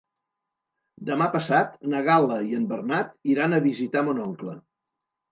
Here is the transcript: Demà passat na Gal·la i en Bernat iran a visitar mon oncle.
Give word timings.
Demà 1.09 1.25
passat 1.33 1.75
na 1.91 1.99
Gal·la 2.07 2.37
i 2.51 2.57
en 2.59 2.63
Bernat 2.71 3.11
iran 3.33 3.53
a 3.53 3.61
visitar 3.67 4.03
mon 4.09 4.23
oncle. 4.25 4.57